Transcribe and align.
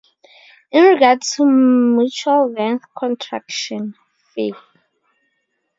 In 0.71 0.83
regards 0.83 1.29
to 1.35 1.45
mutual 1.45 2.51
length 2.51 2.85
contraction, 2.97 3.93
Fig. 4.33 4.55